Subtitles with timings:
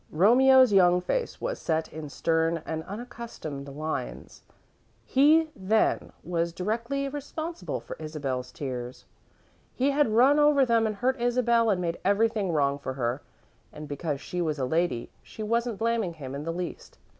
[0.09, 4.41] Romeo's young face was set in stern and unaccustomed lines.
[5.05, 9.05] He, then, was directly responsible for Isabel's tears.
[9.75, 13.21] He had run over them and hurt Isabel and made everything wrong for her,
[13.71, 16.97] and, because she was a lady, she wasn't blaming him in the least.